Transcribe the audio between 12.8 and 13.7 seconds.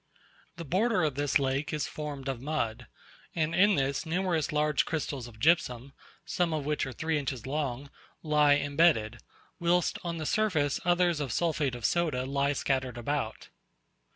about.